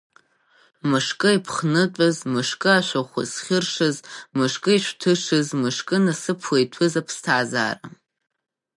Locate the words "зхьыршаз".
3.31-3.97